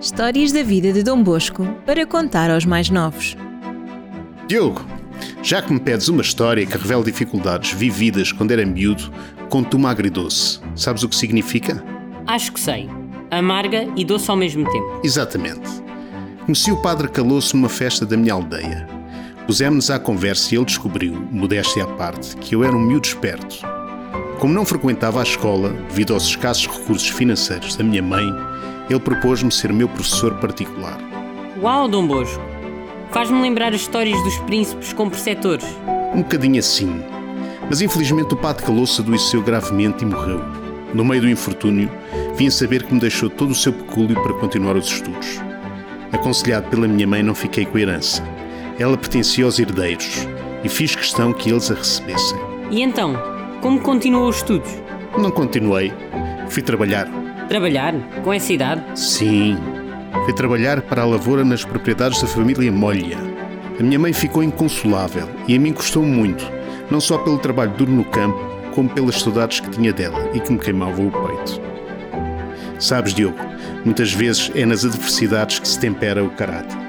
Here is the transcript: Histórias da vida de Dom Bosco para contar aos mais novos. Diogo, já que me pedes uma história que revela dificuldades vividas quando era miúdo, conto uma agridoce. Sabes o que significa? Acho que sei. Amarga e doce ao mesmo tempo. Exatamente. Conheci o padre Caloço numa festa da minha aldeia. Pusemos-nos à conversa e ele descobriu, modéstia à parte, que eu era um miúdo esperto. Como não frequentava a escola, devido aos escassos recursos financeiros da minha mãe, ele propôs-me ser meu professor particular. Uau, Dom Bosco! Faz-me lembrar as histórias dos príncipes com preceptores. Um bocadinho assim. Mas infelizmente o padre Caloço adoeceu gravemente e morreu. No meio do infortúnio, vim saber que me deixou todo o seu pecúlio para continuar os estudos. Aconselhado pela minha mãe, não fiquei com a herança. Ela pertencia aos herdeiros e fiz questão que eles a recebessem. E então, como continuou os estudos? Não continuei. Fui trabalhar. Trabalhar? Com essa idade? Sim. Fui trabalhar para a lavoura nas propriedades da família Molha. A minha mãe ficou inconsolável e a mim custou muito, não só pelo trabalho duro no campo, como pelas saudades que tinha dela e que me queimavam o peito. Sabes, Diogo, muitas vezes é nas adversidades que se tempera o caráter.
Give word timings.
Histórias 0.00 0.52
da 0.52 0.62
vida 0.62 0.92
de 0.92 1.02
Dom 1.02 1.24
Bosco 1.24 1.66
para 1.84 2.06
contar 2.06 2.52
aos 2.52 2.64
mais 2.64 2.88
novos. 2.88 3.36
Diogo, 4.46 4.86
já 5.42 5.60
que 5.60 5.72
me 5.72 5.80
pedes 5.80 6.06
uma 6.06 6.22
história 6.22 6.64
que 6.64 6.78
revela 6.78 7.02
dificuldades 7.02 7.72
vividas 7.72 8.30
quando 8.30 8.52
era 8.52 8.64
miúdo, 8.64 9.12
conto 9.48 9.76
uma 9.76 9.90
agridoce. 9.90 10.60
Sabes 10.76 11.02
o 11.02 11.08
que 11.08 11.16
significa? 11.16 11.82
Acho 12.28 12.52
que 12.52 12.60
sei. 12.60 12.88
Amarga 13.28 13.88
e 13.96 14.04
doce 14.04 14.30
ao 14.30 14.36
mesmo 14.36 14.70
tempo. 14.70 15.00
Exatamente. 15.02 15.68
Conheci 16.46 16.70
o 16.70 16.80
padre 16.80 17.08
Caloço 17.08 17.56
numa 17.56 17.68
festa 17.68 18.06
da 18.06 18.16
minha 18.16 18.34
aldeia. 18.34 18.86
Pusemos-nos 19.48 19.90
à 19.90 19.98
conversa 19.98 20.54
e 20.54 20.58
ele 20.58 20.64
descobriu, 20.64 21.26
modéstia 21.32 21.82
à 21.82 21.86
parte, 21.88 22.36
que 22.36 22.54
eu 22.54 22.62
era 22.62 22.76
um 22.76 22.80
miúdo 22.80 23.08
esperto. 23.08 23.66
Como 24.38 24.54
não 24.54 24.64
frequentava 24.64 25.18
a 25.18 25.24
escola, 25.24 25.70
devido 25.88 26.14
aos 26.14 26.24
escassos 26.24 26.68
recursos 26.68 27.08
financeiros 27.08 27.74
da 27.74 27.82
minha 27.82 28.02
mãe, 28.02 28.32
ele 28.88 29.00
propôs-me 29.00 29.50
ser 29.50 29.72
meu 29.72 29.88
professor 29.88 30.34
particular. 30.34 30.98
Uau, 31.60 31.88
Dom 31.88 32.06
Bosco! 32.06 32.42
Faz-me 33.10 33.40
lembrar 33.40 33.74
as 33.74 33.80
histórias 33.80 34.22
dos 34.22 34.38
príncipes 34.40 34.92
com 34.92 35.08
preceptores. 35.08 35.66
Um 36.14 36.22
bocadinho 36.22 36.58
assim. 36.58 37.02
Mas 37.68 37.80
infelizmente 37.80 38.34
o 38.34 38.36
padre 38.36 38.64
Caloço 38.64 39.02
adoeceu 39.02 39.42
gravemente 39.42 40.04
e 40.04 40.06
morreu. 40.06 40.40
No 40.94 41.04
meio 41.04 41.22
do 41.22 41.28
infortúnio, 41.28 41.90
vim 42.34 42.48
saber 42.50 42.82
que 42.82 42.94
me 42.94 43.00
deixou 43.00 43.28
todo 43.28 43.50
o 43.50 43.54
seu 43.54 43.72
pecúlio 43.72 44.20
para 44.22 44.34
continuar 44.34 44.76
os 44.76 44.86
estudos. 44.86 45.40
Aconselhado 46.12 46.68
pela 46.70 46.88
minha 46.88 47.06
mãe, 47.06 47.22
não 47.22 47.34
fiquei 47.34 47.66
com 47.66 47.76
a 47.76 47.80
herança. 47.80 48.22
Ela 48.78 48.96
pertencia 48.96 49.44
aos 49.44 49.58
herdeiros 49.58 50.26
e 50.64 50.68
fiz 50.68 50.94
questão 50.94 51.32
que 51.32 51.50
eles 51.50 51.70
a 51.70 51.74
recebessem. 51.74 52.38
E 52.70 52.82
então, 52.82 53.14
como 53.60 53.80
continuou 53.80 54.28
os 54.28 54.36
estudos? 54.36 54.70
Não 55.18 55.30
continuei. 55.30 55.92
Fui 56.48 56.62
trabalhar. 56.62 57.27
Trabalhar? 57.48 57.94
Com 58.22 58.32
essa 58.32 58.52
idade? 58.52 58.82
Sim. 58.94 59.56
Fui 60.24 60.34
trabalhar 60.34 60.82
para 60.82 61.00
a 61.00 61.06
lavoura 61.06 61.42
nas 61.42 61.64
propriedades 61.64 62.20
da 62.20 62.28
família 62.28 62.70
Molha. 62.70 63.16
A 63.80 63.82
minha 63.82 63.98
mãe 63.98 64.12
ficou 64.12 64.42
inconsolável 64.42 65.26
e 65.46 65.56
a 65.56 65.58
mim 65.58 65.72
custou 65.72 66.02
muito, 66.02 66.44
não 66.90 67.00
só 67.00 67.16
pelo 67.16 67.38
trabalho 67.38 67.70
duro 67.72 67.90
no 67.90 68.04
campo, 68.04 68.38
como 68.74 68.88
pelas 68.90 69.20
saudades 69.20 69.60
que 69.60 69.70
tinha 69.70 69.92
dela 69.92 70.30
e 70.34 70.40
que 70.40 70.52
me 70.52 70.58
queimavam 70.58 71.08
o 71.08 71.10
peito. 71.10 71.60
Sabes, 72.78 73.14
Diogo, 73.14 73.38
muitas 73.82 74.12
vezes 74.12 74.52
é 74.54 74.66
nas 74.66 74.84
adversidades 74.84 75.58
que 75.58 75.66
se 75.66 75.80
tempera 75.80 76.22
o 76.22 76.30
caráter. 76.30 76.87